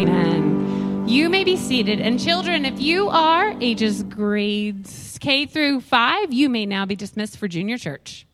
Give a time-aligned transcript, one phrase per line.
[0.00, 1.06] Amen.
[1.06, 2.00] You may be seated.
[2.00, 7.36] And children, if you are ages grades K through 5, you may now be dismissed
[7.36, 8.26] for junior church.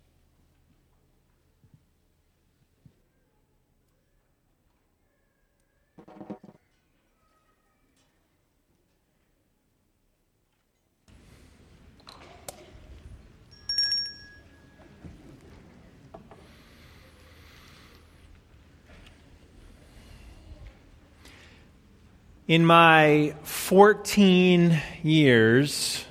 [22.48, 26.04] In my 14 years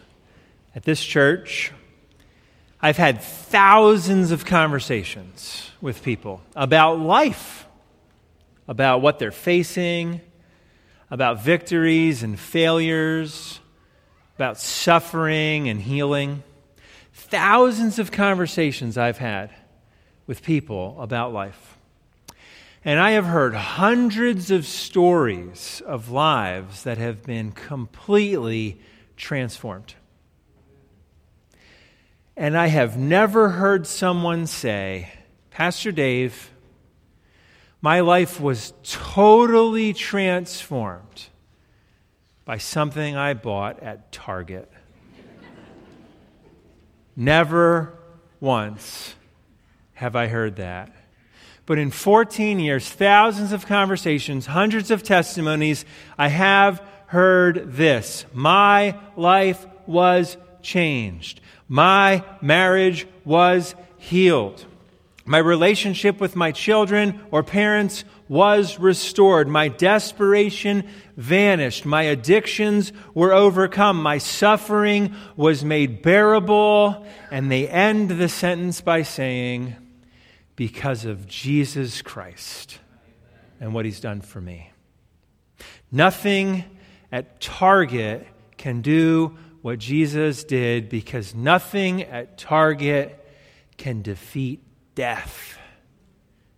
[0.76, 1.72] at this church,
[2.82, 7.66] I've had thousands of conversations with people about life,
[8.68, 10.20] about what they're facing,
[11.10, 13.62] about victories and failures,
[14.36, 16.44] about suffering and healing.
[17.14, 19.52] Thousands of conversations I've had
[20.28, 21.75] with people about life.
[22.86, 28.80] And I have heard hundreds of stories of lives that have been completely
[29.18, 29.96] transformed.
[32.38, 35.12] And I have never heard someone say,
[35.50, 36.52] Pastor Dave,
[37.82, 41.30] my life was totally transformed
[42.44, 44.72] by something I bought at Target.
[47.16, 47.98] Never
[48.40, 49.16] once
[49.94, 50.95] have I heard that.
[51.66, 55.84] But in 14 years, thousands of conversations, hundreds of testimonies,
[56.18, 58.26] I have heard this.
[58.34, 61.42] My life was changed.
[61.68, 64.64] My marriage was healed.
[65.26, 69.48] My relationship with my children or parents was restored.
[69.48, 71.84] My desperation vanished.
[71.84, 74.02] My addictions were overcome.
[74.02, 77.08] My suffering was made bearable.
[77.32, 79.76] And they end the sentence by saying,
[80.56, 82.80] because of Jesus Christ
[83.60, 84.72] and what he's done for me.
[85.92, 86.64] Nothing
[87.12, 93.26] at Target can do what Jesus did because nothing at Target
[93.78, 94.62] can defeat
[94.94, 95.58] death.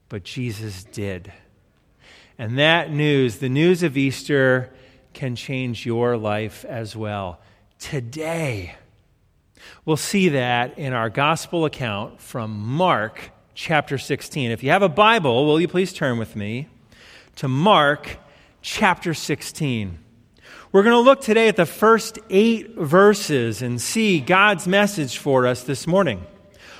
[0.09, 1.31] But Jesus did.
[2.37, 4.73] And that news, the news of Easter,
[5.13, 7.39] can change your life as well.
[7.79, 8.75] Today,
[9.85, 14.51] we'll see that in our gospel account from Mark chapter 16.
[14.51, 16.67] If you have a Bible, will you please turn with me
[17.37, 18.17] to Mark
[18.61, 19.97] chapter 16?
[20.71, 25.47] We're going to look today at the first eight verses and see God's message for
[25.47, 26.23] us this morning.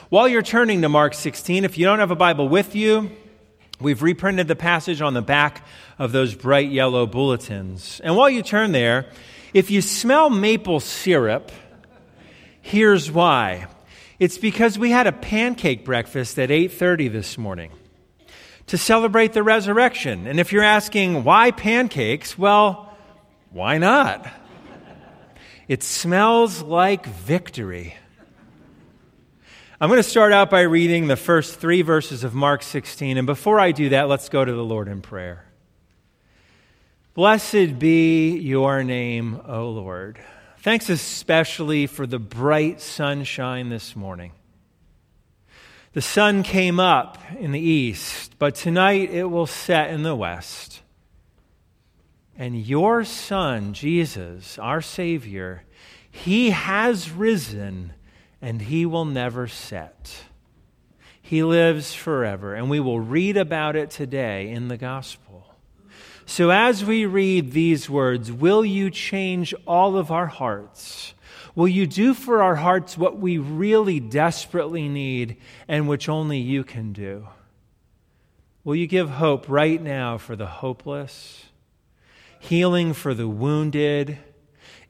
[0.10, 3.10] While you're turning to Mark 16, if you don't have a Bible with you,
[3.82, 5.66] we've reprinted the passage on the back
[5.98, 8.02] of those bright yellow bulletins.
[8.04, 9.08] And while you turn there,
[9.52, 11.52] if you smell maple syrup,
[12.62, 13.66] here's why.
[14.20, 17.72] It's because we had a pancake breakfast at 8:30 this morning
[18.66, 20.26] to celebrate the resurrection.
[20.26, 22.96] And if you're asking why pancakes, well,
[23.52, 24.28] why not?
[25.68, 27.96] It smells like victory.
[29.80, 33.18] I'm going to start out by reading the first three verses of Mark 16.
[33.18, 35.46] And before I do that, let's go to the Lord in prayer.
[37.14, 40.20] Blessed be your name, O Lord.
[40.60, 44.32] Thanks especially for the bright sunshine this morning.
[45.94, 50.82] The sun came up in the east, but tonight it will set in the west.
[52.38, 55.64] And your Son, Jesus, our Savior,
[56.10, 57.94] He has risen
[58.42, 60.26] and He will never set.
[61.22, 65.47] He lives forever, and we will read about it today in the gospel.
[66.30, 71.14] So, as we read these words, will you change all of our hearts?
[71.56, 75.38] Will you do for our hearts what we really desperately need
[75.70, 77.30] and which only you can do?
[78.66, 81.46] Will you give hope right now for the hopeless,
[82.40, 84.18] healing for the wounded,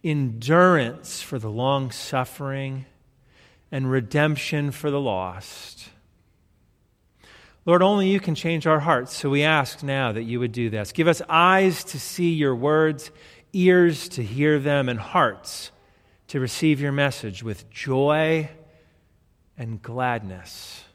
[0.03, 2.87] endurance for the long suffering,
[3.71, 5.89] and redemption for the lost?
[7.67, 9.13] Lord, only you can change our hearts.
[9.13, 10.93] So we ask now that you would do this.
[10.93, 13.11] Give us eyes to see your words,
[13.51, 15.71] ears to hear them, and hearts
[16.29, 18.49] to receive your message with joy
[19.57, 20.85] and gladness.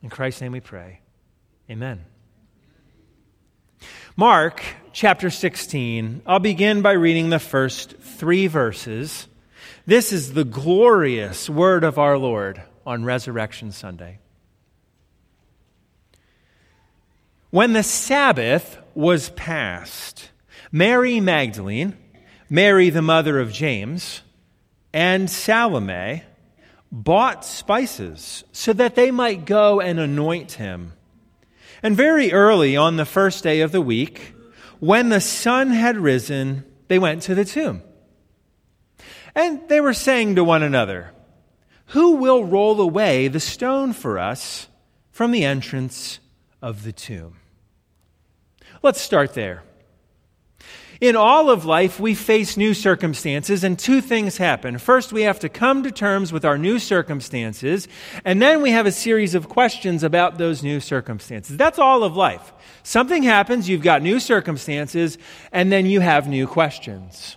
[0.00, 1.00] In Christ's name we pray.
[1.68, 2.04] Amen.
[4.16, 4.62] Mark
[4.92, 6.22] chapter 16.
[6.26, 9.26] I'll begin by reading the first three verses.
[9.84, 14.20] This is the glorious word of our Lord on Resurrection Sunday.
[17.50, 20.30] When the Sabbath was past,
[20.70, 21.96] Mary Magdalene,
[22.50, 24.20] Mary the mother of James,
[24.92, 26.24] and Salome
[26.92, 30.92] bought spices so that they might go and anoint him.
[31.82, 34.34] And very early on the first day of the week,
[34.78, 37.82] when the sun had risen, they went to the tomb.
[39.34, 41.12] And they were saying to one another,
[41.86, 44.68] Who will roll away the stone for us
[45.10, 46.20] from the entrance
[46.60, 47.37] of the tomb?
[48.82, 49.62] Let's start there.
[51.00, 54.78] In all of life, we face new circumstances, and two things happen.
[54.78, 57.86] First, we have to come to terms with our new circumstances,
[58.24, 61.56] and then we have a series of questions about those new circumstances.
[61.56, 62.52] That's all of life.
[62.82, 65.18] Something happens, you've got new circumstances,
[65.52, 67.36] and then you have new questions.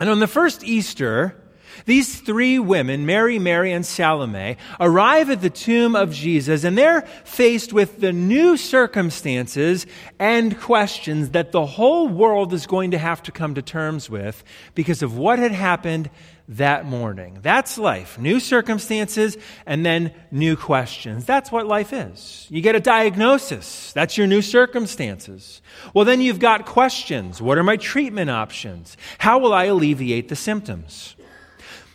[0.00, 1.36] And on the first Easter,
[1.86, 7.02] these three women, Mary, Mary, and Salome, arrive at the tomb of Jesus and they're
[7.24, 9.86] faced with the new circumstances
[10.18, 14.42] and questions that the whole world is going to have to come to terms with
[14.74, 16.10] because of what had happened
[16.50, 17.38] that morning.
[17.42, 18.18] That's life.
[18.18, 19.36] New circumstances
[19.66, 21.24] and then new questions.
[21.24, 22.48] That's what life is.
[22.50, 23.92] You get a diagnosis.
[23.92, 25.62] That's your new circumstances.
[25.94, 27.40] Well, then you've got questions.
[27.40, 28.96] What are my treatment options?
[29.18, 31.14] How will I alleviate the symptoms?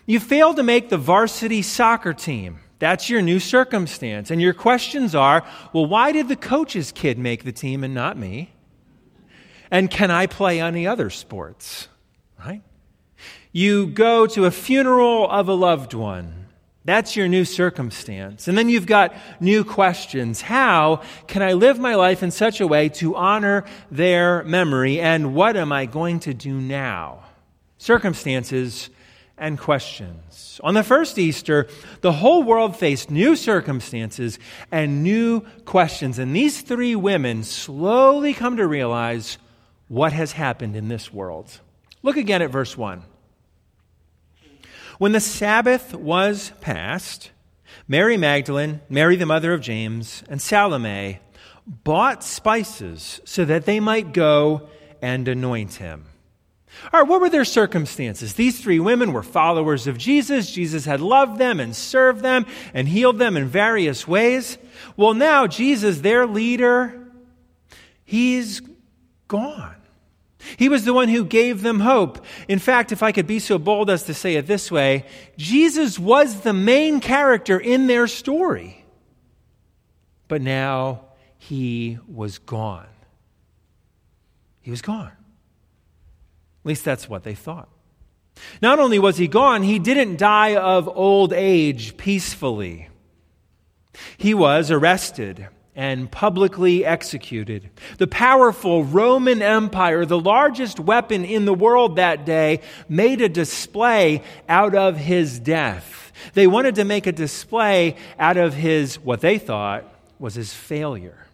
[0.06, 2.60] You failed to make the varsity soccer team.
[2.80, 4.30] That's your new circumstance.
[4.30, 8.18] And your questions are well, why did the coach's kid make the team and not
[8.18, 8.52] me?
[9.72, 11.88] And can I play any other sports?
[12.40, 12.62] Right?
[13.52, 16.46] You go to a funeral of a loved one.
[16.84, 18.48] That's your new circumstance.
[18.48, 20.42] And then you've got new questions.
[20.42, 25.00] How can I live my life in such a way to honor their memory?
[25.00, 27.24] And what am I going to do now?
[27.80, 28.92] Circumstances
[29.38, 30.60] and questions.
[30.64, 31.68] On the first Easter,
[32.02, 34.40] the whole world faced new circumstances
[34.72, 36.20] and new questions.
[36.20, 39.38] And these three women slowly come to realize
[39.88, 41.60] what has happened in this world.
[42.02, 43.04] Look again at verse 1.
[44.98, 47.32] When the Sabbath was past,
[47.88, 51.20] Mary Magdalene, Mary the mother of James, and Salome
[51.68, 54.70] bought spices so that they might go
[55.02, 56.06] and anoint him.
[56.92, 58.34] All right, what were their circumstances?
[58.34, 60.52] These three women were followers of Jesus.
[60.52, 64.58] Jesus had loved them and served them and healed them in various ways.
[64.96, 67.08] Well, now Jesus, their leader,
[68.04, 68.62] he's
[69.28, 69.76] gone.
[70.58, 72.24] He was the one who gave them hope.
[72.48, 75.06] In fact, if I could be so bold as to say it this way,
[75.38, 78.86] Jesus was the main character in their story.
[80.28, 81.02] But now
[81.38, 82.88] he was gone.
[84.62, 85.12] He was gone.
[86.66, 87.70] At least that's what they thought.
[88.60, 92.90] Not only was he gone, he didn't die of old age peacefully.
[94.18, 97.70] He was arrested and publicly executed.
[98.00, 104.24] The powerful Roman Empire, the largest weapon in the world that day, made a display
[104.50, 106.12] out of his death.
[106.34, 109.84] They wanted to make a display out of his, what they thought
[110.18, 111.28] was his failure.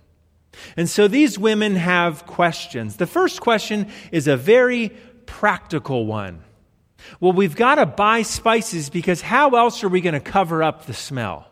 [0.75, 2.97] And so these women have questions.
[2.97, 4.91] The first question is a very
[5.31, 6.43] practical one.
[7.21, 10.85] Well, we've got to buy spices because how else are we going to cover up
[10.85, 11.47] the smell?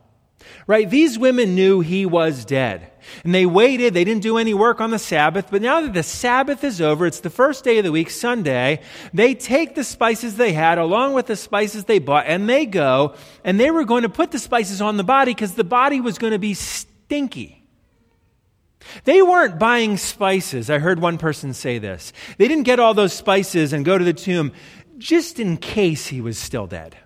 [0.67, 0.89] Right?
[0.89, 2.91] These women knew he was dead.
[3.23, 3.93] And they waited.
[3.93, 5.47] They didn't do any work on the Sabbath.
[5.49, 8.81] But now that the Sabbath is over, it's the first day of the week, Sunday,
[9.13, 13.15] they take the spices they had along with the spices they bought and they go
[13.43, 16.17] and they were going to put the spices on the body because the body was
[16.17, 17.58] going to be stinky.
[19.03, 20.69] They weren't buying spices.
[20.69, 22.13] I heard one person say this.
[22.37, 24.51] They didn't get all those spices and go to the tomb
[24.97, 26.97] just in case he was still dead.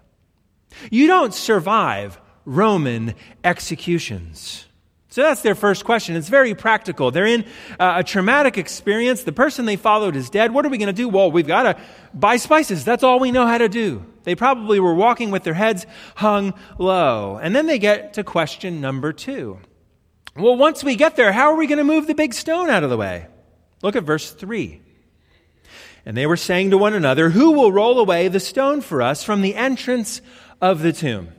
[0.91, 4.65] You don't survive Roman executions.
[5.09, 6.15] So that's their first question.
[6.15, 7.12] It's very practical.
[7.12, 7.45] They're in
[7.79, 9.24] uh, a traumatic experience.
[9.24, 10.51] The person they followed is dead.
[10.51, 11.07] What are we going to do?
[11.07, 11.81] Well, we've got to
[12.15, 12.83] buy spices.
[12.83, 14.03] That's all we know how to do.
[14.24, 17.38] They probably were walking with their heads hung low.
[17.38, 19.59] And then they get to question number two.
[20.35, 22.83] Well, once we get there, how are we going to move the big stone out
[22.83, 23.27] of the way?
[23.83, 24.81] Look at verse 3.
[26.05, 29.23] And they were saying to one another, Who will roll away the stone for us
[29.23, 30.21] from the entrance
[30.59, 31.29] of the tomb?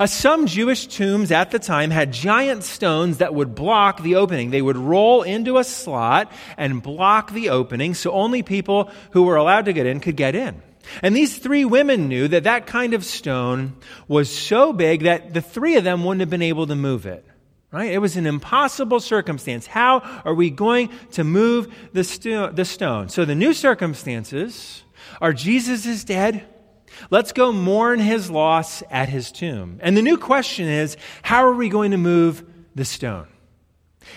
[0.00, 4.50] Uh, some Jewish tombs at the time had giant stones that would block the opening.
[4.50, 9.36] They would roll into a slot and block the opening so only people who were
[9.36, 10.62] allowed to get in could get in.
[11.02, 13.76] And these three women knew that that kind of stone
[14.08, 17.24] was so big that the three of them wouldn't have been able to move it.
[17.70, 17.92] Right?
[17.92, 19.66] It was an impossible circumstance.
[19.66, 23.10] How are we going to move the, sto- the stone?
[23.10, 24.84] So the new circumstances
[25.20, 26.46] are Jesus is dead.
[27.10, 29.78] Let's go mourn his loss at his tomb.
[29.82, 32.42] And the new question is how are we going to move
[32.74, 33.28] the stone?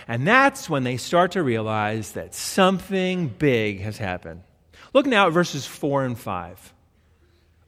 [0.08, 4.44] And that's when they start to realize that something big has happened.
[4.94, 6.74] Look now at verses 4 and 5.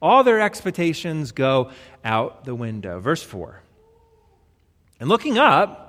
[0.00, 1.70] All their expectations go
[2.02, 3.00] out the window.
[3.00, 3.60] Verse 4.
[5.00, 5.84] And looking up,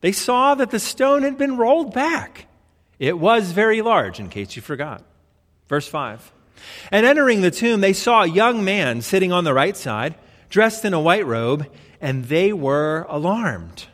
[0.00, 2.46] they saw that the stone had been rolled back.
[2.98, 5.02] It was very large, in case you forgot.
[5.68, 6.32] Verse 5.
[6.90, 10.14] And entering the tomb, they saw a young man sitting on the right side,
[10.48, 11.66] dressed in a white robe,
[12.00, 13.86] and they were alarmed.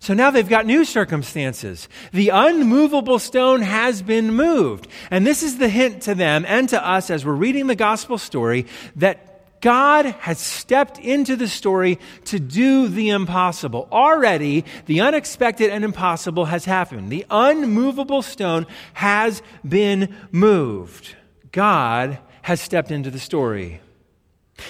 [0.00, 1.88] So now they've got new circumstances.
[2.12, 4.86] The unmovable stone has been moved.
[5.10, 8.18] And this is the hint to them and to us as we're reading the gospel
[8.18, 8.66] story
[8.96, 9.33] that
[9.64, 13.88] God has stepped into the story to do the impossible.
[13.90, 17.10] Already, the unexpected and impossible has happened.
[17.10, 21.16] The unmovable stone has been moved.
[21.50, 23.80] God has stepped into the story.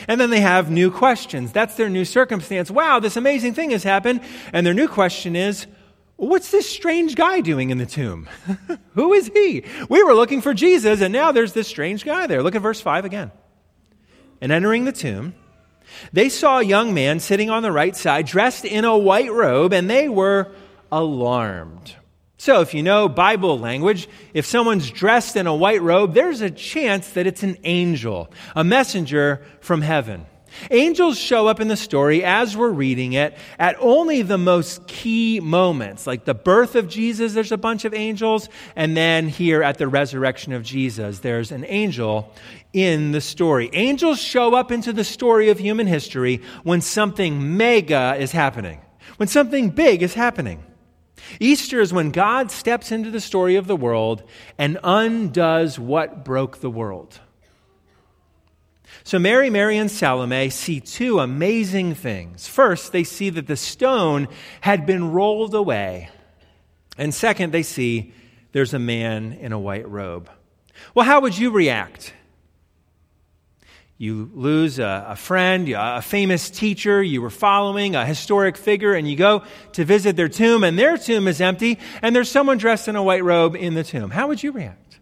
[0.06, 1.50] And then they have new questions.
[1.50, 2.70] That's their new circumstance.
[2.70, 4.20] Wow, this amazing thing has happened.
[4.52, 5.66] And their new question is,
[6.14, 8.28] what's this strange guy doing in the tomb?
[8.94, 9.64] Who is he?
[9.88, 12.44] We were looking for Jesus, and now there's this strange guy there.
[12.44, 13.32] Look at verse 5 again.
[14.40, 15.34] And entering the tomb,
[16.12, 19.72] they saw a young man sitting on the right side, dressed in a white robe,
[19.72, 20.52] and they were
[20.90, 21.94] alarmed.
[22.36, 26.50] So, if you know Bible language, if someone's dressed in a white robe, there's a
[26.50, 30.26] chance that it's an angel, a messenger from heaven.
[30.70, 35.40] Angels show up in the story as we're reading it at only the most key
[35.40, 39.78] moments, like the birth of Jesus, there's a bunch of angels, and then here at
[39.78, 42.32] the resurrection of Jesus, there's an angel
[42.72, 43.70] in the story.
[43.72, 48.80] Angels show up into the story of human history when something mega is happening,
[49.16, 50.64] when something big is happening.
[51.40, 54.22] Easter is when God steps into the story of the world
[54.58, 57.20] and undoes what broke the world.
[59.04, 62.48] So, Mary, Mary, and Salome see two amazing things.
[62.48, 64.28] First, they see that the stone
[64.62, 66.08] had been rolled away.
[66.96, 68.14] And second, they see
[68.52, 70.30] there's a man in a white robe.
[70.94, 72.14] Well, how would you react
[73.96, 79.08] you lose a, a, friend, a famous teacher you were following, a historic figure, and
[79.08, 82.88] you go to visit their tomb, and their tomb is empty, and there's someone dressed
[82.88, 84.10] in a white robe in the tomb.
[84.10, 84.98] How would you react?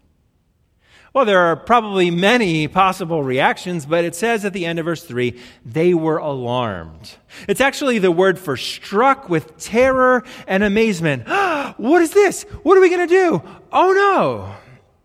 [1.14, 5.04] Well, there are probably many possible reactions, but it says at the end of verse
[5.04, 7.16] 3 they were alarmed.
[7.46, 11.28] It's actually the word for struck with terror and amazement.
[11.76, 12.44] what is this?
[12.62, 13.42] What are we going to do?
[13.70, 14.54] Oh no!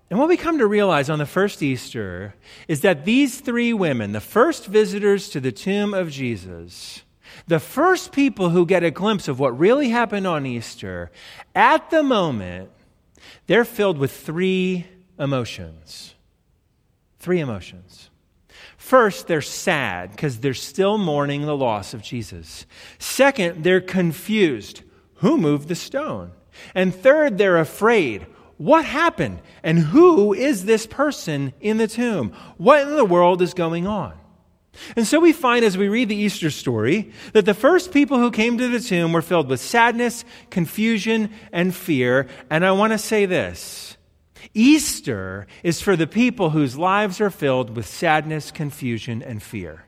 [0.10, 2.36] And what we come to realize on the first Easter
[2.70, 7.04] is that these three women, the first visitors to the tomb of Jesus,
[7.48, 11.12] the first people who get a glimpse of what really happened on Easter,
[11.54, 12.70] at the moment,
[13.48, 14.86] they're filled with three
[15.20, 16.16] emotions.
[17.20, 18.10] Three emotions.
[18.78, 22.66] First, they're sad because they're still mourning the loss of Jesus.
[23.00, 24.82] Second, they're confused.
[25.16, 26.32] Who moved the stone?
[26.74, 28.26] And third, they're afraid.
[28.58, 29.42] What happened?
[29.64, 32.34] And who is this person in the tomb?
[32.58, 34.14] What in the world is going on?
[34.96, 38.32] And so we find as we read the Easter story that the first people who
[38.32, 42.28] came to the tomb were filled with sadness, confusion, and fear.
[42.50, 43.97] And I want to say this
[44.54, 49.86] Easter is for the people whose lives are filled with sadness, confusion, and fear.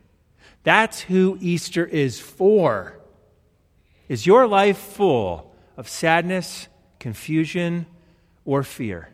[0.64, 3.00] That's who Easter is for.
[4.08, 6.68] Is your life full of sadness,
[7.00, 7.86] confusion,
[8.46, 9.10] or fear.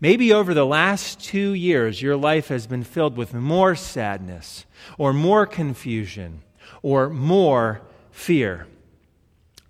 [0.00, 4.64] Maybe over the last two years, your life has been filled with more sadness,
[4.98, 6.42] or more confusion,
[6.82, 8.66] or more fear.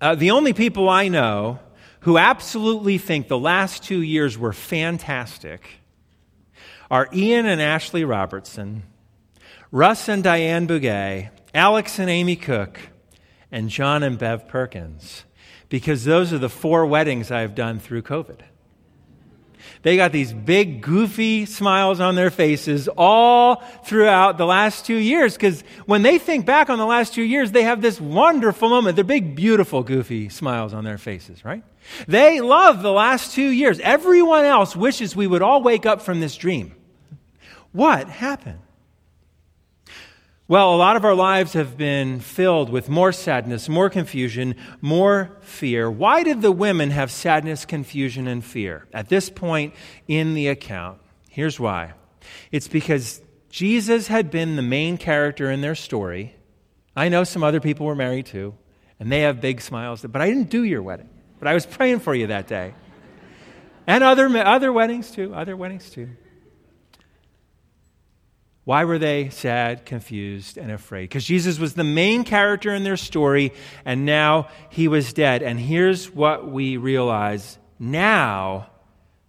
[0.01, 1.59] Uh, the only people I know
[2.05, 5.67] who absolutely think the last two years were fantastic
[6.91, 8.83] are Ian and Ashley Robertson,
[9.71, 12.79] Russ and Diane Bugay, Alex and Amy Cook,
[13.51, 15.25] and John and Bev Perkins
[15.71, 18.41] because those are the four weddings I've done through COVID.
[19.83, 25.35] They got these big, goofy smiles on their faces all throughout the last two years
[25.35, 28.97] because when they think back on the last two years, they have this wonderful moment.
[28.97, 31.63] They're big, beautiful, goofy smiles on their faces, right?
[32.09, 33.79] They love the last two years.
[33.81, 36.75] Everyone else wishes we would all wake up from this dream.
[37.73, 38.61] What happened?
[40.47, 45.39] Well, a lot of our lives have been filled with more sadness, more confusion, more
[45.41, 45.91] fear.
[45.91, 49.73] Why did the women have sadness, confusion, and fear at this point
[50.07, 50.99] in the account?
[51.31, 51.95] Here's why
[52.53, 56.37] it's because Jesus had been the main character in their story.
[56.95, 58.55] I know some other people were married too,
[59.01, 61.09] and they have big smiles, but I didn't do your wedding.
[61.39, 62.75] But I was praying for you that day.
[63.87, 66.11] And other, other weddings too, other weddings too.
[68.65, 71.03] Why were they sad, confused, and afraid?
[71.03, 73.53] Because Jesus was the main character in their story,
[73.85, 75.43] and now he was dead.
[75.43, 78.71] And here's what we realize now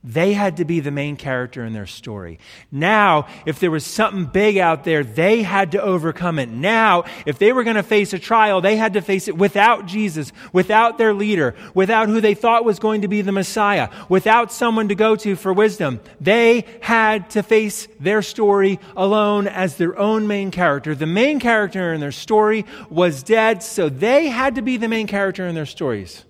[0.08, 2.38] They had to be the main character in their story.
[2.72, 6.48] Now, if there was something big out there, they had to overcome it.
[6.48, 9.88] Now, if they were going to face a trial, they had to face it without
[9.88, 14.52] Jesus, without their leader, without who they thought was going to be the Messiah, without
[14.52, 16.00] someone to go to for wisdom.
[16.22, 20.94] They had to face their story alone as their own main character.
[20.94, 25.08] The main character in their story was dead, so they had to be the main
[25.08, 26.26] character in their stories.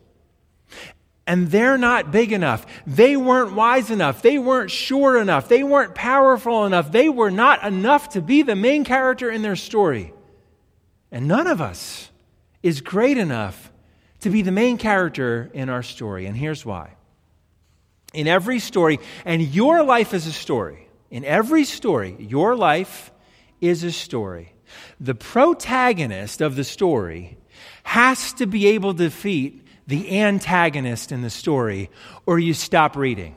[1.28, 2.66] And they're not big enough.
[2.86, 4.22] They weren't wise enough.
[4.22, 5.48] They weren't sure enough.
[5.48, 6.92] They weren't powerful enough.
[6.92, 10.14] They were not enough to be the main character in their story.
[11.12, 12.10] And none of us
[12.62, 13.72] is great enough
[14.20, 16.26] to be the main character in our story.
[16.26, 16.96] And here's why.
[18.14, 23.12] In every story, and your life is a story, in every story, your life
[23.62, 24.54] is a story.
[25.00, 27.38] The protagonist of the story
[27.84, 31.90] has to be able to defeat the antagonist in the story,
[32.26, 33.36] or you stop reading,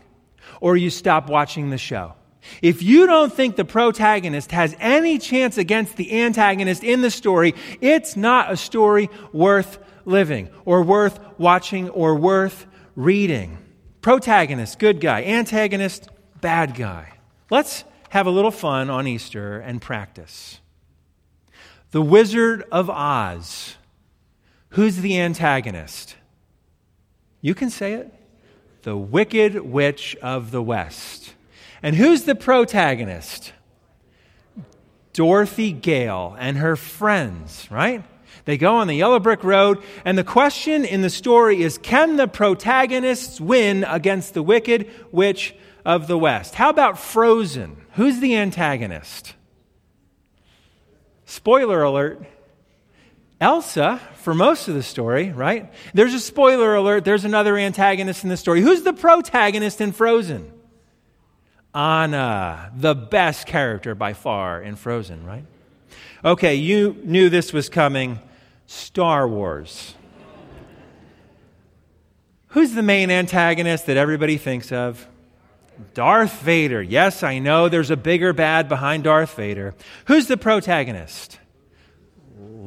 [0.60, 2.14] or you stop watching the show.
[2.62, 7.54] If you don't think the protagonist has any chance against the antagonist in the story,
[7.80, 13.58] it's not a story worth living, or worth watching, or worth reading.
[14.00, 15.24] Protagonist, good guy.
[15.24, 16.08] Antagonist,
[16.40, 17.12] bad guy.
[17.50, 20.60] Let's have a little fun on Easter and practice.
[21.90, 23.76] The Wizard of Oz.
[24.70, 26.16] Who's the antagonist?
[27.40, 28.12] You can say it.
[28.82, 31.34] The Wicked Witch of the West.
[31.82, 33.52] And who's the protagonist?
[35.12, 38.04] Dorothy Gale and her friends, right?
[38.44, 42.16] They go on the yellow brick road, and the question in the story is can
[42.16, 45.54] the protagonists win against the Wicked Witch
[45.84, 46.54] of the West?
[46.54, 47.76] How about Frozen?
[47.94, 49.34] Who's the antagonist?
[51.24, 52.22] Spoiler alert
[53.40, 55.72] Elsa, for most of the story, right?
[55.94, 57.04] There's a spoiler alert.
[57.04, 58.60] There's another antagonist in the story.
[58.60, 60.52] Who's the protagonist in Frozen?
[61.74, 65.44] Anna, the best character by far in Frozen, right?
[66.24, 68.18] Okay, you knew this was coming.
[68.66, 69.94] Star Wars.
[72.48, 75.06] Who's the main antagonist that everybody thinks of?
[75.94, 76.82] Darth Vader.
[76.82, 79.74] Yes, I know there's a bigger bad behind Darth Vader.
[80.06, 81.38] Who's the protagonist?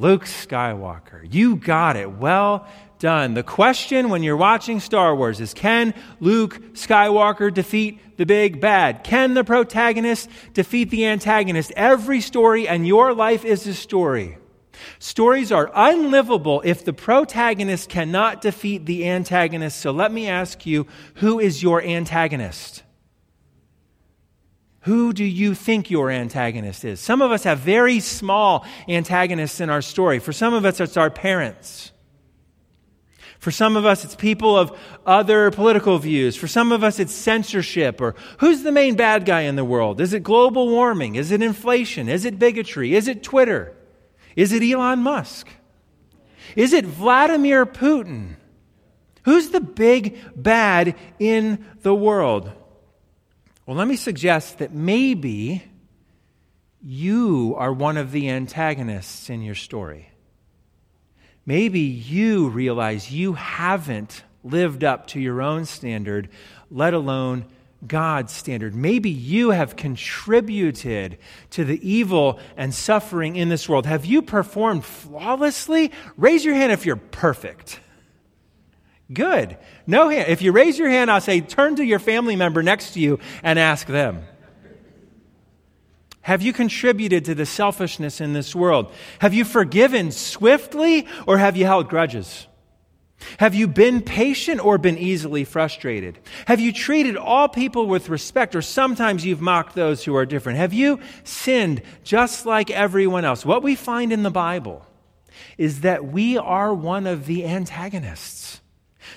[0.02, 1.32] Luke Skywalker.
[1.32, 2.12] You got it.
[2.12, 3.36] Well done.
[3.36, 9.04] The question when you're watching Star Wars is can Luke Skywalker defeat the big bad?
[9.04, 11.72] Can the protagonist defeat the antagonist?
[11.76, 14.40] Every story and your life is a story.
[14.98, 19.80] Stories are unlivable if the protagonist cannot defeat the antagonist.
[19.80, 22.82] So let me ask you who is your antagonist?
[24.82, 27.00] Who do you think your antagonist is?
[27.00, 30.18] Some of us have very small antagonists in our story.
[30.18, 31.92] For some of us, it's our parents.
[33.38, 36.36] For some of us, it's people of other political views.
[36.36, 38.02] For some of us, it's censorship.
[38.02, 40.02] Or who's the main bad guy in the world?
[40.02, 41.16] Is it global warming?
[41.16, 42.10] Is it inflation?
[42.10, 42.96] Is it bigotry?
[42.96, 43.76] Is it Twitter?
[44.36, 45.48] Is it Elon Musk?
[46.56, 48.36] Is it Vladimir Putin?
[49.24, 52.52] Who's the big bad in the world?
[53.72, 55.64] Well, let me suggest that maybe
[56.84, 60.10] you are one of the antagonists in your story.
[61.46, 66.28] Maybe you realize you haven't lived up to your own standard,
[66.70, 67.46] let alone
[67.88, 68.76] God's standard.
[68.76, 71.18] Maybe you have contributed
[71.52, 73.86] to the evil and suffering in this world.
[73.86, 75.94] Have you performed flawlessly?
[76.18, 77.80] Raise your hand if you're perfect.
[79.12, 79.58] Good.
[79.88, 80.30] No hand.
[80.30, 83.20] If you raise your hand, I'll say, turn to your family member next to you
[83.44, 84.24] and ask them.
[86.22, 88.92] Have you contributed to the selfishness in this world?
[89.20, 92.48] Have you forgiven swiftly or have you held grudges?
[93.38, 96.20] Have you been patient or been easily frustrated?
[96.46, 100.58] Have you treated all people with respect or sometimes you've mocked those who are different?
[100.58, 103.46] Have you sinned just like everyone else?
[103.46, 104.86] What we find in the Bible
[105.58, 108.41] is that we are one of the antagonists.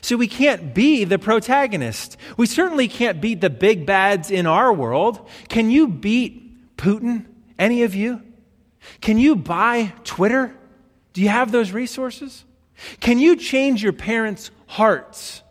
[0.04, 2.18] So we can't be the protagonist.
[2.36, 5.26] We certainly can't beat the big bads in our world.
[5.48, 7.24] Can you beat Putin?
[7.58, 8.20] Any of you?
[9.00, 10.54] Can you buy Twitter?
[11.14, 12.44] Do you have those resources?
[13.00, 15.42] Can you change your parents' hearts?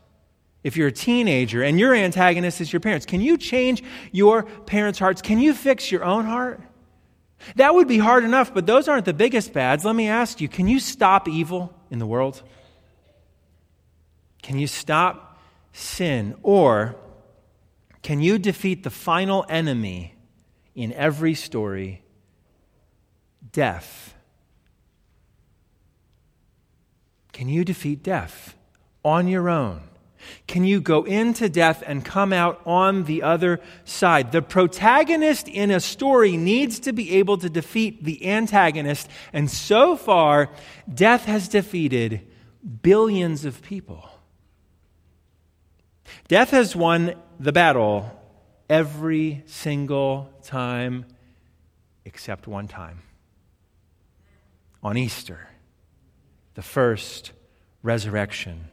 [0.64, 5.00] If you're a teenager and your antagonist is your parents, can you change your parents'
[5.00, 5.24] hearts?
[5.24, 6.62] Can you fix your own heart?
[7.56, 9.84] That would be hard enough, but those aren't the biggest bads.
[9.84, 12.44] Let me ask you can you stop evil in the world?
[14.44, 15.40] Can you stop
[15.72, 16.36] sin?
[16.44, 16.96] Or
[18.04, 20.14] can you defeat the final enemy
[20.76, 22.04] in every story
[23.52, 24.14] death?
[27.32, 28.56] Can you defeat death
[29.04, 29.82] on your own?
[30.48, 34.32] Can you go into death and come out on the other side?
[34.32, 39.98] The protagonist in a story needs to be able to defeat the antagonist, and so
[39.98, 40.50] far,
[40.94, 42.22] death has defeated
[42.82, 44.13] billions of people.
[46.28, 48.10] Death has won the battle
[48.70, 51.06] every single time
[52.06, 53.02] except one time
[54.82, 55.48] on Easter,
[56.56, 57.32] the first
[57.82, 58.66] resurrection.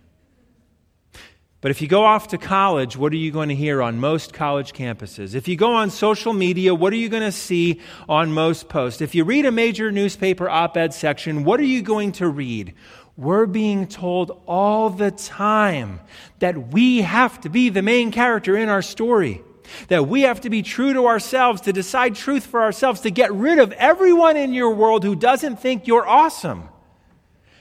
[1.60, 4.32] But if you go off to college, what are you going to hear on most
[4.32, 5.34] college campuses?
[5.34, 9.02] If you go on social media, what are you going to see on most posts?
[9.02, 12.74] If you read a major newspaper op ed section, what are you going to read?
[13.20, 16.00] We're being told all the time
[16.38, 19.42] that we have to be the main character in our story.
[19.88, 23.30] That we have to be true to ourselves, to decide truth for ourselves, to get
[23.34, 26.70] rid of everyone in your world who doesn't think you're awesome.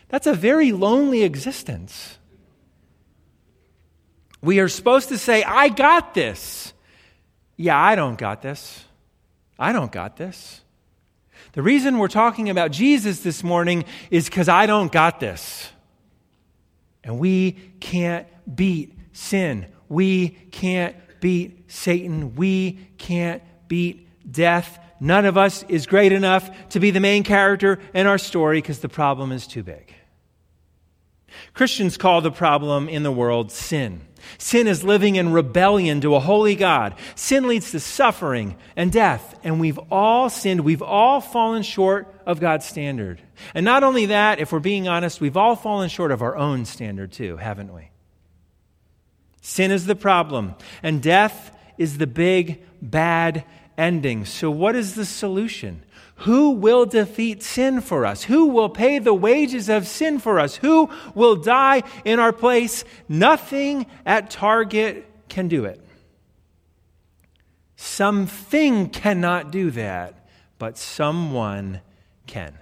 [0.07, 2.17] That's a very lonely existence.
[4.41, 6.71] We are supposed to say, I got this.
[7.57, 8.85] Yeah, I don't got this.
[9.59, 10.61] I don't got this.
[11.59, 15.69] The reason we're talking about Jesus this morning is because I don't got this.
[17.03, 19.65] And we can't beat sin.
[19.89, 22.35] We can't beat Satan.
[22.35, 24.79] We can't beat death.
[25.01, 28.79] None of us is great enough to be the main character in our story because
[28.79, 29.88] the problem is too big.
[31.53, 34.01] Christians call the problem in the world sin.
[34.37, 36.95] Sin is living in rebellion to a holy God.
[37.15, 40.61] Sin leads to suffering and death, and we've all sinned.
[40.61, 43.21] We've all fallen short of God's standard.
[43.53, 46.65] And not only that, if we're being honest, we've all fallen short of our own
[46.65, 47.89] standard too, haven't we?
[49.41, 53.45] Sin is the problem, and death is the big, bad
[53.79, 54.25] ending.
[54.25, 55.83] So, what is the solution?
[56.23, 58.23] Who will defeat sin for us?
[58.23, 60.55] Who will pay the wages of sin for us?
[60.57, 62.83] Who will die in our place?
[63.07, 65.81] Nothing at Target can do it.
[67.77, 71.79] Something cannot do that, but someone
[72.27, 72.53] can.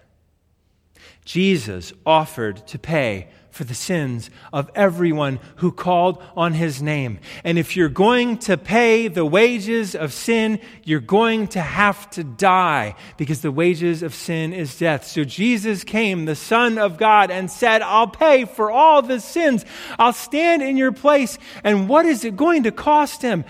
[1.25, 7.19] Jesus offered to pay for the sins of everyone who called on his name.
[7.43, 12.23] And if you're going to pay the wages of sin, you're going to have to
[12.23, 15.07] die because the wages of sin is death.
[15.07, 19.65] So Jesus came, the Son of God, and said, I'll pay for all the sins.
[19.97, 21.39] I'll stand in your place.
[21.63, 23.43] And what is it going to cost him?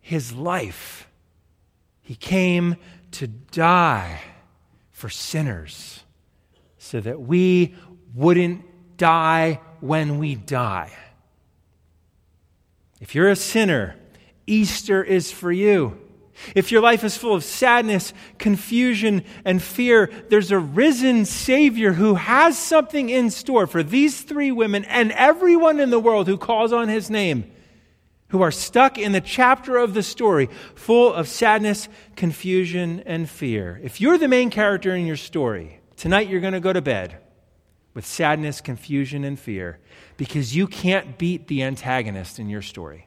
[0.00, 1.08] His life.
[2.02, 2.76] He came
[3.12, 4.20] to die
[4.92, 6.04] for sinners
[6.78, 7.74] so that we
[8.14, 8.64] wouldn't
[9.00, 10.92] die when we die.
[13.00, 13.96] If you're a sinner,
[14.46, 15.98] Easter is for you.
[16.54, 22.14] If your life is full of sadness, confusion, and fear, there's a risen Savior who
[22.14, 26.72] has something in store for these three women and everyone in the world who calls
[26.72, 27.50] on His name,
[28.28, 33.80] who are stuck in the chapter of the story full of sadness, confusion, and fear.
[33.82, 37.18] If you're the main character in your story, tonight you're going to go to bed
[37.94, 39.78] with sadness, confusion, and fear
[40.16, 43.06] because you can't beat the antagonist in your story.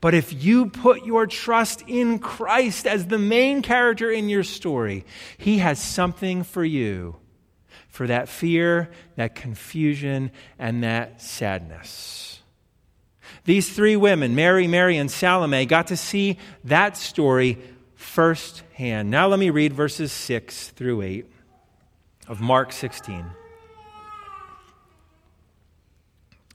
[0.00, 5.04] But if you put your trust in Christ as the main character in your story,
[5.36, 7.16] He has something for you
[7.88, 12.40] for that fear, that confusion, and that sadness.
[13.44, 17.58] These three women, Mary, Mary, and Salome, got to see that story
[17.94, 19.10] firsthand.
[19.10, 21.26] Now let me read verses 6 through 8
[22.28, 23.24] of Mark 16.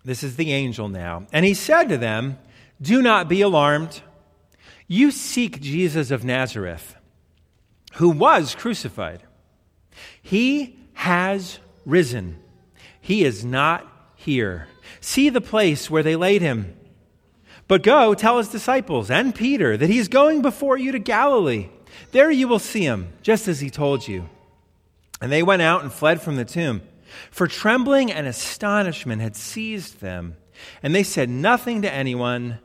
[0.04, 1.28] This is the angel now.
[1.32, 2.38] And he said to them,
[2.82, 4.02] Do not be alarmed.
[4.88, 6.96] You seek Jesus of Nazareth,
[7.94, 9.24] who was crucified.
[10.22, 12.40] He has risen.
[13.00, 14.68] He is not here.
[15.00, 16.76] See the place where they laid him.
[17.68, 21.70] But go tell his disciples and Peter that he is going before you to Galilee.
[22.12, 24.28] There you will see him, just as he told you.
[25.22, 26.82] And they went out and fled from the tomb.
[27.30, 30.38] For trembling and astonishment had seized them,
[30.82, 32.60] and they said nothing to anyone,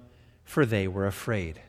[0.45, 1.61] for they were afraid.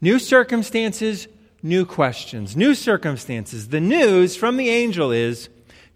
[0.00, 1.28] New circumstances,
[1.62, 2.56] new questions.
[2.56, 3.68] New circumstances.
[3.68, 5.48] The news from the angel is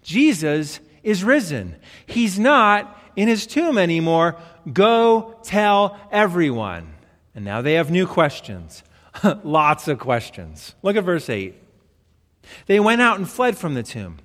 [0.03, 1.75] Jesus is risen.
[2.05, 4.37] He's not in his tomb anymore.
[4.71, 6.93] Go tell everyone.
[7.35, 8.83] And now they have new questions.
[9.43, 10.75] Lots of questions.
[10.81, 11.55] Look at verse 8.
[12.65, 14.17] They went out and fled from the tomb.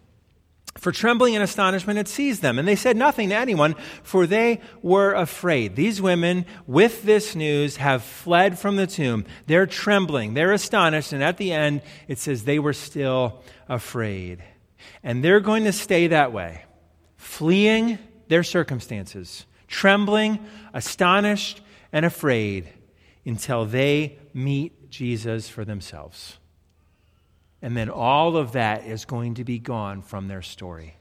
[0.79, 4.61] For trembling and astonishment had seized them, and they said nothing to anyone, for they
[4.83, 5.75] were afraid.
[5.75, 9.25] These women, with this news, have fled from the tomb.
[9.47, 14.43] They're trembling, they're astonished, and at the end, it says they were still afraid.
[15.03, 16.65] And they're going to stay that way,
[17.17, 20.39] fleeing their circumstances, trembling,
[20.75, 21.61] astonished,
[21.93, 22.69] and afraid
[23.25, 26.39] until they meet Jesus for themselves.
[27.67, 30.95] And then all of that is going to be gone from their story.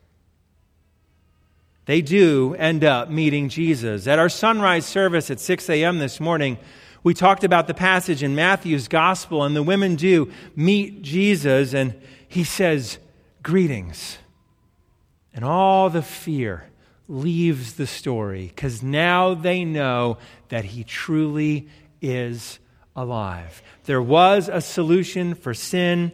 [1.85, 4.07] They do end up meeting Jesus.
[4.07, 5.99] At our sunrise service at 6 a.m.
[5.99, 6.57] this morning,
[7.03, 11.93] we talked about the passage in Matthew's gospel, and the women do meet Jesus, and
[12.27, 12.97] he says,
[13.43, 14.17] Greetings.
[15.35, 16.65] And all the fear
[17.07, 20.17] leaves the story because now they know
[20.49, 21.69] that he truly
[22.01, 22.57] is
[22.95, 23.61] alive.
[23.83, 26.11] There was a solution for sin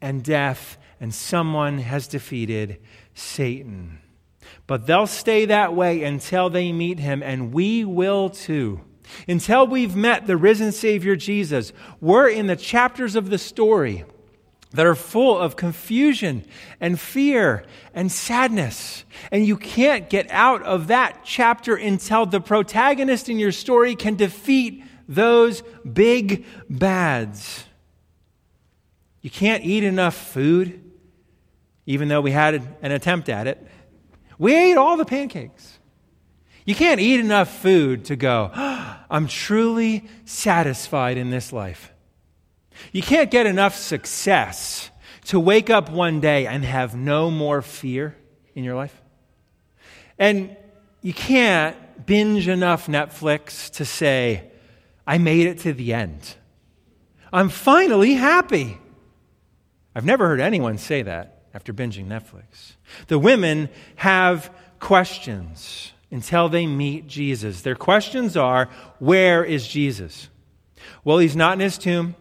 [0.00, 2.78] and death, and someone has defeated
[3.14, 4.00] Satan.
[4.66, 8.80] But they'll stay that way until they meet him, and we will too.
[9.26, 14.04] Until we've met the risen Savior Jesus, we're in the chapters of the story
[14.72, 16.44] that are full of confusion
[16.78, 19.04] and fear and sadness.
[19.32, 24.16] And you can't get out of that chapter until the protagonist in your story can
[24.16, 27.64] defeat those big bads.
[29.28, 30.82] You can't eat enough food,
[31.84, 33.62] even though we had an attempt at it.
[34.38, 35.78] We ate all the pancakes.
[36.64, 41.92] You can't eat enough food to go, oh, I'm truly satisfied in this life.
[42.90, 44.88] You can't get enough success
[45.26, 48.16] to wake up one day and have no more fear
[48.54, 48.98] in your life.
[50.18, 50.56] And
[51.02, 54.50] you can't binge enough Netflix to say,
[55.06, 56.36] I made it to the end.
[57.30, 58.78] I'm finally happy.
[59.98, 62.76] I've never heard anyone say that after binging Netflix.
[63.08, 67.62] The women have questions until they meet Jesus.
[67.62, 68.66] Their questions are
[69.00, 70.28] Where is Jesus?
[71.02, 72.14] Well, he's not in his tomb.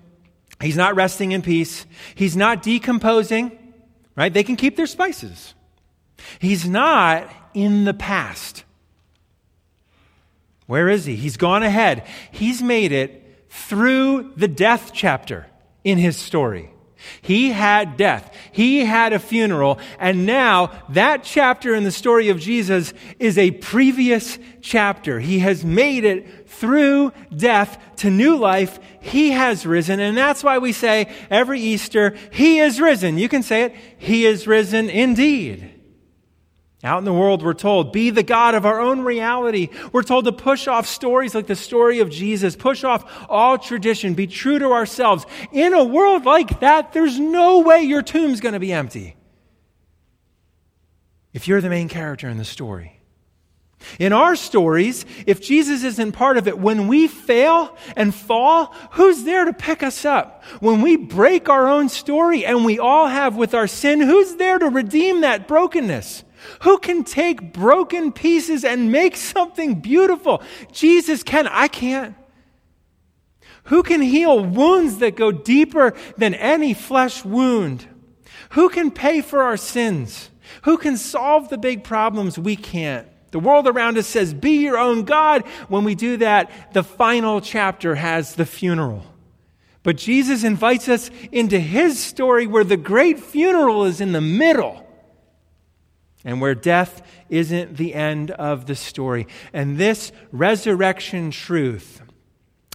[0.59, 1.85] He's not resting in peace.
[2.15, 3.55] He's not decomposing,
[4.15, 4.33] right?
[4.33, 5.53] They can keep their spices.
[6.39, 8.63] He's not in the past.
[10.65, 11.15] Where is he?
[11.15, 12.07] He's gone ahead.
[12.31, 15.45] He's made it through the death chapter
[15.83, 16.71] in his story.
[17.21, 18.35] He had death.
[18.51, 19.79] He had a funeral.
[19.99, 25.19] And now that chapter in the story of Jesus is a previous chapter.
[25.19, 28.79] He has made it through death to new life.
[28.99, 29.99] He has risen.
[29.99, 33.17] And that's why we say every Easter, He is risen.
[33.17, 33.75] You can say it.
[33.97, 35.76] He is risen indeed.
[36.87, 39.67] Out in the world, we're told, be the God of our own reality.
[39.91, 44.13] We're told to push off stories like the story of Jesus, push off all tradition,
[44.13, 45.25] be true to ourselves.
[45.51, 49.17] In a world like that, there's no way your tomb's going to be empty
[51.33, 53.01] if you're the main character in the story.
[53.99, 59.23] In our stories, if Jesus isn't part of it, when we fail and fall, who's
[59.23, 60.41] there to pick us up?
[60.61, 64.57] When we break our own story, and we all have with our sin, who's there
[64.57, 66.23] to redeem that brokenness?
[66.61, 70.41] Who can take broken pieces and make something beautiful?
[70.71, 71.47] Jesus can.
[71.47, 72.15] I can't.
[73.65, 77.85] Who can heal wounds that go deeper than any flesh wound?
[78.51, 80.29] Who can pay for our sins?
[80.63, 83.07] Who can solve the big problems we can't?
[83.31, 85.45] The world around us says, Be your own God.
[85.67, 89.03] When we do that, the final chapter has the funeral.
[89.83, 94.86] But Jesus invites us into his story where the great funeral is in the middle
[96.25, 99.27] and where death isn't the end of the story.
[99.53, 102.01] And this resurrection truth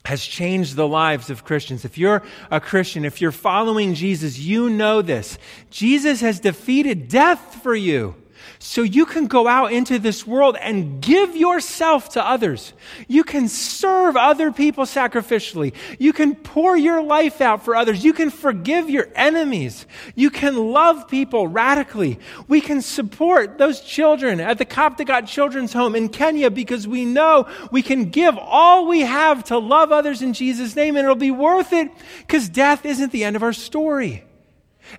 [0.05, 1.85] has changed the lives of Christians.
[1.85, 5.39] If you're a Christian, if you're following Jesus, you know this.
[5.71, 8.17] Jesus has defeated death for you.
[8.65, 12.73] So you can go out into this world and give yourself to others.
[13.09, 15.75] You can serve other people sacrificially.
[15.99, 18.05] You can pour your life out for others.
[18.05, 19.85] You can forgive your enemies.
[20.15, 22.21] You can love people radically.
[22.47, 27.49] We can support those children at the Kaptagat Children's Home in Kenya because we know
[27.73, 31.33] we can give all we have to love others in Jesus' name and it'll be
[31.33, 34.25] worth it because death isn't the end of our story.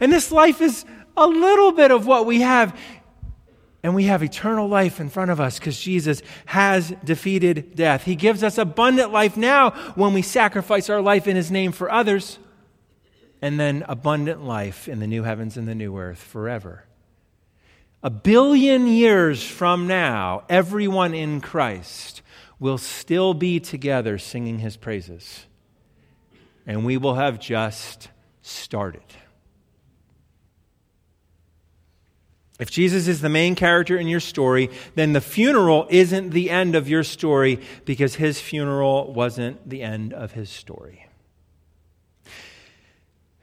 [0.02, 0.84] And this life is
[1.16, 2.78] a little bit of what we have
[3.84, 8.06] and we have eternal life in front of us because Jesus has defeated death.
[8.06, 11.92] He gives us abundant life now when we sacrifice our life in His name for
[11.92, 12.40] others,
[13.42, 16.86] and then abundant life in the new heavens and the new earth forever.
[18.02, 22.22] A billion years from now, everyone in Christ
[22.60, 25.46] will still be together singing His praises,
[26.66, 28.08] and we will have just
[28.42, 29.04] started.
[32.64, 36.76] If Jesus is the main character in your story, then the funeral isn't the end
[36.76, 41.06] of your story because his funeral wasn't the end of his story.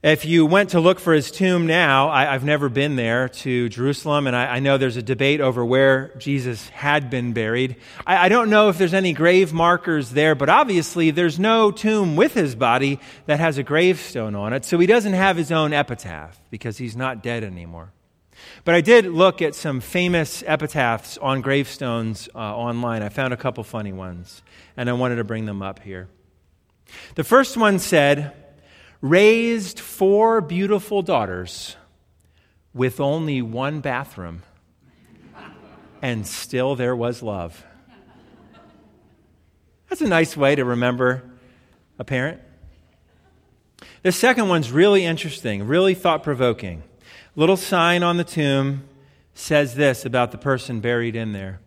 [0.02, 3.68] If you went to look for his tomb now, I, have never been there to
[3.68, 7.76] Jerusalem, and I, I, know there's a debate over where Jesus had been buried.
[8.06, 12.16] I, I don't know if there's any grave markers there, but obviously there's no tomb
[12.16, 15.74] with his body that has a gravestone on it, so he doesn't have his own
[15.74, 17.92] epitaph because he's not dead anymore.
[18.64, 23.02] But I did look at some famous epitaphs on gravestones uh, online.
[23.02, 24.42] I found a couple funny ones,
[24.76, 26.08] and I wanted to bring them up here.
[27.14, 28.34] The first one said,
[29.00, 31.76] raised four beautiful daughters
[32.74, 34.42] with only one bathroom,
[36.02, 37.64] and still there was love.
[39.88, 41.22] That's a nice way to remember
[41.98, 42.40] a parent.
[44.02, 46.82] The second one's really interesting, really thought provoking.
[47.36, 48.84] Little sign on the tomb
[49.34, 51.60] says this about the person buried in there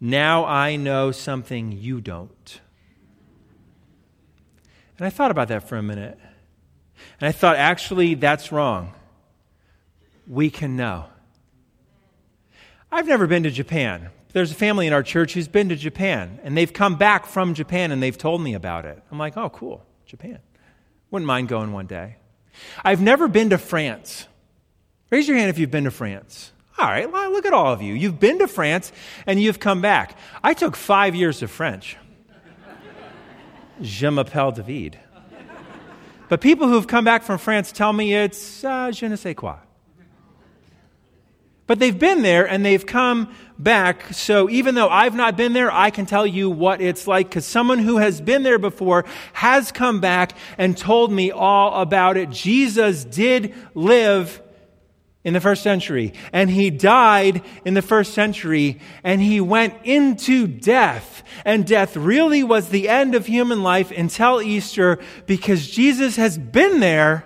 [0.00, 2.60] Now I know something you don't.
[4.98, 6.18] And I thought about that for a minute.
[7.20, 8.92] And I thought, actually, that's wrong.
[10.26, 11.06] We can know.
[12.90, 14.10] I've never been to Japan.
[14.32, 17.54] There's a family in our church who's been to Japan, and they've come back from
[17.54, 19.02] Japan and they've told me about it.
[19.10, 20.38] I'm like, oh, cool, Japan.
[21.10, 22.16] Wouldn't mind going one day.
[22.84, 24.26] I've never been to France.
[25.14, 26.50] Raise your hand if you've been to France.
[26.76, 27.94] All right, well, look at all of you.
[27.94, 28.90] You've been to France
[29.28, 30.18] and you've come back.
[30.42, 31.96] I took five years of French.
[33.80, 34.98] Je m'appelle David.
[36.28, 39.54] But people who've come back from France tell me it's uh, je ne sais quoi.
[41.68, 44.12] But they've been there and they've come back.
[44.14, 47.46] So even though I've not been there, I can tell you what it's like because
[47.46, 52.30] someone who has been there before has come back and told me all about it.
[52.30, 54.40] Jesus did live
[55.24, 60.46] in the first century, and he died in the first century, and he went into
[60.46, 61.22] death.
[61.46, 66.80] And death really was the end of human life until Easter because Jesus has been
[66.80, 67.24] there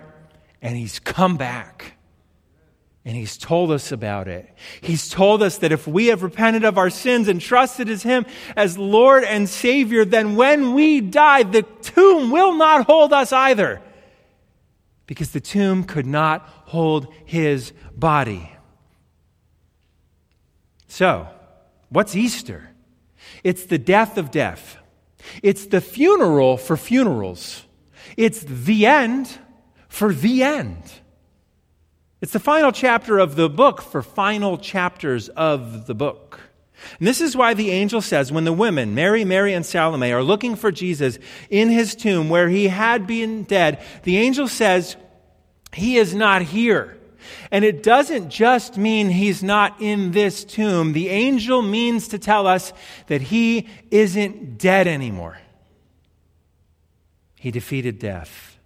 [0.61, 1.93] and he's come back.
[3.05, 4.53] And he's told us about it.
[4.81, 8.25] He's told us that if we have repented of our sins and trusted as him
[8.55, 13.81] as Lord and Savior, then when we die, the tomb will not hold us either
[15.09, 18.51] because the tomb could not hold his body.
[20.87, 21.27] So,
[21.89, 22.69] what's Easter?
[23.43, 24.77] It's the death of death.
[25.41, 27.65] It's the funeral for funerals.
[28.17, 29.35] It's the end
[29.87, 30.83] for the end.
[32.21, 36.48] It's the final chapter of the book for final chapters of the book.
[36.99, 40.23] And this is why the angel says when the women, Mary, Mary, and Salome, are
[40.23, 44.95] looking for Jesus in his tomb where he had been dead, the angel says,
[45.73, 46.97] He is not here.
[47.51, 50.93] And it doesn't just mean he's not in this tomb.
[50.93, 52.73] The angel means to tell us
[53.07, 55.37] that he isn't dead anymore.
[57.35, 58.57] He defeated death.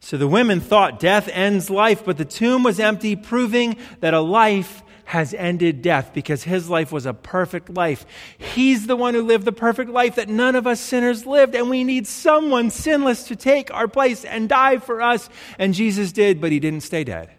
[0.00, 4.20] So the women thought death ends life, but the tomb was empty, proving that a
[4.20, 8.04] life has ended death because his life was a perfect life.
[8.36, 11.70] He's the one who lived the perfect life that none of us sinners lived, and
[11.70, 15.30] we need someone sinless to take our place and die for us.
[15.58, 17.30] And Jesus did, but he didn't stay dead.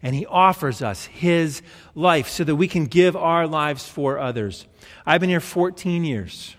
[0.00, 1.60] And he offers us his
[1.96, 4.68] life so that we can give our lives for others.
[5.04, 6.54] I've been here 14 years.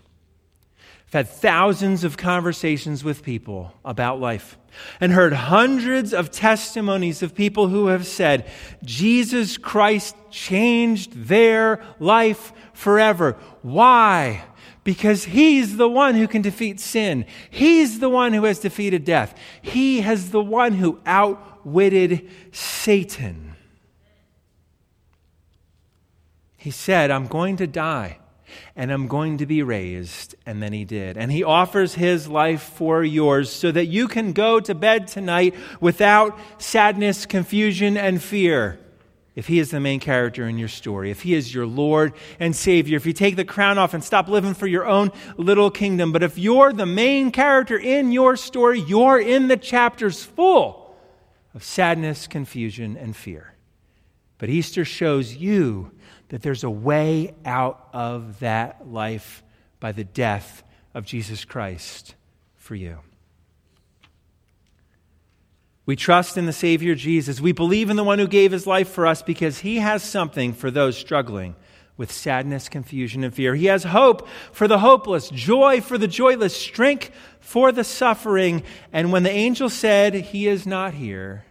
[1.08, 4.58] I've had thousands of conversations with people about life
[5.00, 8.50] and heard hundreds of testimonies of people who have said,
[8.84, 13.38] Jesus Christ changed their life forever.
[13.62, 14.44] Why?
[14.84, 17.26] Because he's the one who can defeat sin.
[17.50, 19.38] He's the one who has defeated death.
[19.62, 23.56] He has the one who outwitted Satan.
[26.58, 28.20] He said, I'm going to die
[28.76, 30.36] and I'm going to be raised.
[30.46, 31.18] And then he did.
[31.18, 35.56] And he offers his life for yours so that you can go to bed tonight
[35.80, 38.80] without sadness, confusion, and fear.
[39.36, 42.54] If he is the main character in your story, if he is your Lord and
[42.54, 46.12] Savior, if you take the crown off and stop living for your own little kingdom,
[46.12, 50.94] but if you're the main character in your story, you're in the chapters full
[51.54, 53.54] of sadness, confusion, and fear.
[54.40, 55.92] But Easter shows you
[56.30, 59.44] that there's a way out of that life
[59.80, 60.64] by the death
[60.94, 62.16] of Jesus Christ
[62.56, 63.00] for you.
[65.86, 67.42] We trust in the Savior Jesus.
[67.42, 70.54] We believe in the one who gave his life for us because he has something
[70.54, 71.56] for those struggling
[71.98, 73.56] with sadness, confusion, and fear.
[73.56, 77.10] He has hope for the hopeless, joy for the joyless, strength
[77.40, 78.64] for the suffering.
[78.94, 81.44] And when the angel said, He is not here,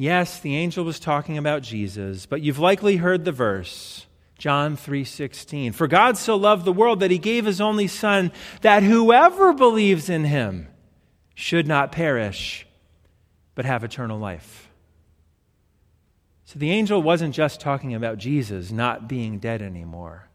[0.00, 4.06] Yes, the angel was talking about Jesus, but you've likely heard the verse.
[4.38, 8.32] John 3:16 For God so loved the world that he gave his only son
[8.62, 10.68] that whoever believes in him
[11.34, 12.66] should not perish
[13.54, 14.70] but have eternal life.
[16.46, 20.30] So the angel wasn't just talking about Jesus not being dead anymore.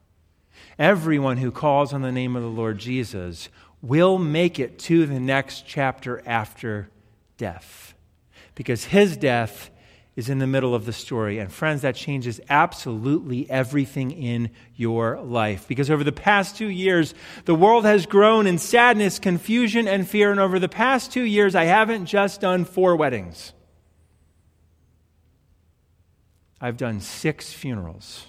[0.78, 3.49] Everyone who calls on the name of the Lord Jesus
[3.82, 6.91] will make it to the next chapter after
[7.38, 7.94] death.
[8.56, 9.70] Because his death
[10.16, 11.39] is in the middle of the story.
[11.39, 15.68] And friends, that changes absolutely everything in your life.
[15.68, 20.32] Because over the past two years, the world has grown in sadness, confusion, and fear.
[20.32, 23.53] And over the past two years, I haven't just done four weddings,
[26.62, 28.28] I've done six funerals.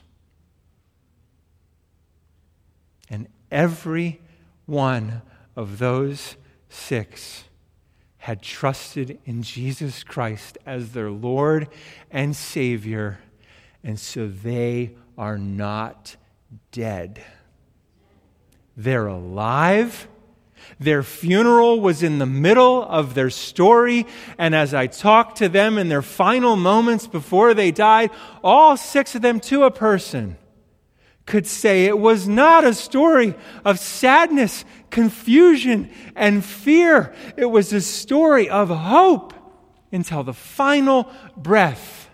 [3.09, 4.21] And every
[4.67, 5.23] one
[5.55, 6.37] of those
[6.69, 7.45] six
[8.27, 11.69] had trusted in Jesus Christ as their Lord
[12.11, 13.21] and Savior,
[13.85, 16.17] and so they are not
[16.73, 17.23] dead.
[18.77, 20.09] They're alive.
[20.81, 25.79] Their funeral was in the middle of their story, and as I talked to them
[25.79, 28.11] in their final moments before they died,
[28.43, 30.37] all six of them to a person
[31.27, 37.15] could say it was not a story of sadness, confusion, and fear.
[37.37, 39.35] It was a story of hope
[39.93, 42.11] until the final breath.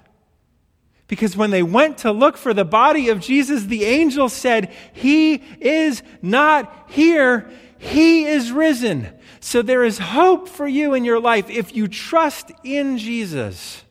[1.08, 5.34] Because when they went to look for the body of Jesus, the angel said, He
[5.60, 9.08] is not here, He is risen.
[9.38, 13.82] So there is hope for you in your life if you trust in Jesus.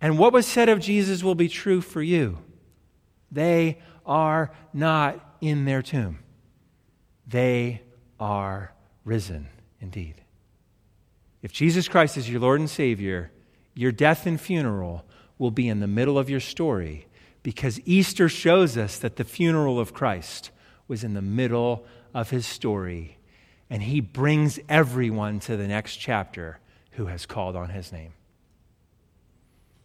[0.00, 2.38] And what was said of Jesus will be true for you.
[3.30, 6.18] They are not in their tomb,
[7.30, 7.82] they
[8.18, 8.72] are
[9.04, 9.48] risen
[9.80, 10.16] indeed.
[11.42, 13.30] If Jesus Christ is your Lord and Savior,
[13.74, 15.04] your death and funeral
[15.38, 17.06] will be in the middle of your story
[17.42, 20.50] because Easter shows us that the funeral of Christ
[20.86, 23.18] was in the middle of his story,
[23.70, 26.58] and he brings everyone to the next chapter
[26.92, 28.12] who has called on his name.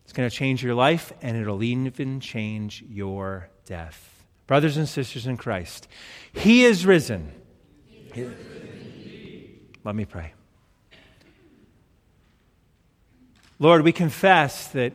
[0.04, 4.15] It's going to change your life, and it'll even change your death.
[4.48, 5.88] Brothers and sisters in Christ,
[6.34, 7.32] He is risen.
[7.88, 10.34] He is risen Let me pray.
[13.58, 14.94] Lord, we confess that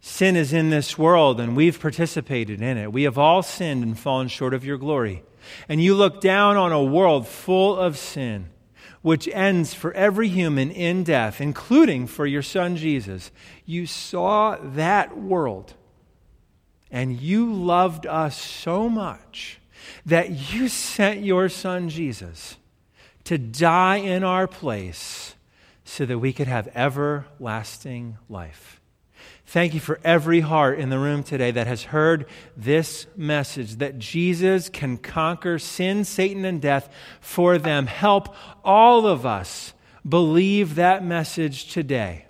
[0.00, 2.92] sin is in this world and we've participated in it.
[2.92, 5.22] We have all sinned and fallen short of your glory.
[5.68, 8.50] And you look down on a world full of sin,
[9.00, 13.30] which ends for every human in death, including for your son Jesus.
[13.64, 15.74] You saw that world
[16.92, 19.58] and you loved us so much
[20.04, 22.56] that you sent your son Jesus
[23.24, 25.34] to die in our place
[25.84, 28.80] so that we could have everlasting life.
[29.46, 32.26] Thank you for every heart in the room today that has heard
[32.56, 36.88] this message that Jesus can conquer sin, Satan, and death
[37.20, 37.86] for them.
[37.86, 38.34] Help
[38.64, 39.72] all of us
[40.08, 42.26] believe that message today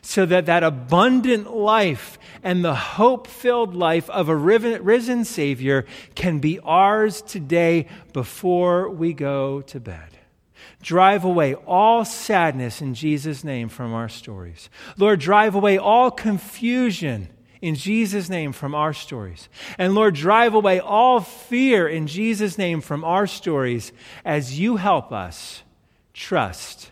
[0.00, 6.38] so that that abundant life and the hope filled life of a risen Savior can
[6.38, 10.18] be ours today before we go to bed.
[10.82, 14.68] Drive away all sadness in Jesus' name from our stories.
[14.96, 17.28] Lord, drive away all confusion
[17.60, 19.48] in Jesus' name from our stories.
[19.78, 23.92] And Lord, drive away all fear in Jesus' name from our stories
[24.24, 25.62] as you help us
[26.12, 26.90] trust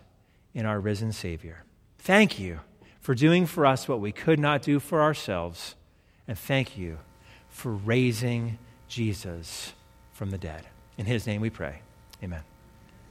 [0.55, 1.64] in our risen Savior.
[1.99, 2.61] Thank you
[3.01, 5.74] for doing for us what we could not do for ourselves.
[6.28, 6.98] And thank you
[7.48, 9.72] for raising Jesus
[10.12, 10.66] from the dead.
[10.98, 11.80] In his name we pray.
[12.22, 12.49] Amen.